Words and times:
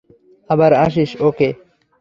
আবার 0.49 0.71
আসিস, 0.85 1.11
ওকে? 1.19 1.49